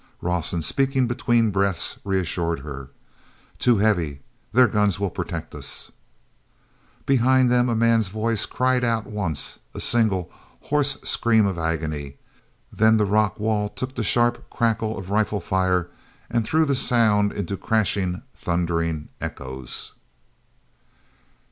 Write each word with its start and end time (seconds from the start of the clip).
Rawson, 0.19 0.63
speaking 0.63 1.05
between 1.05 1.51
breaths, 1.51 1.99
reassured 2.03 2.61
her: 2.61 2.89
"Too 3.59 3.77
heavy. 3.77 4.21
Their 4.51 4.67
guns 4.67 4.99
will 4.99 5.11
protect 5.11 5.53
us—" 5.53 5.91
Behind 7.05 7.51
them, 7.51 7.69
a 7.69 7.75
man's 7.75 8.09
voice 8.09 8.47
cried 8.47 8.83
out 8.83 9.05
once, 9.05 9.59
a 9.75 9.79
single, 9.79 10.31
hoarse 10.61 10.97
scream 11.03 11.45
of 11.45 11.59
agony; 11.59 12.17
then 12.73 12.97
the 12.97 13.05
rock 13.05 13.39
wall 13.39 13.69
took 13.69 13.93
the 13.93 14.01
sharp 14.01 14.49
crackle 14.49 14.97
of 14.97 15.11
rifle 15.11 15.39
fire 15.39 15.91
and 16.31 16.47
threw 16.47 16.65
the 16.65 16.73
sound 16.73 17.31
into 17.31 17.55
crashing, 17.55 18.23
thundering 18.35 19.09
echoes. 19.21 19.93